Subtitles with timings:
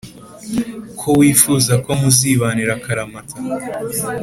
[0.99, 3.35] ko wifuza ko muzibanira akaramata,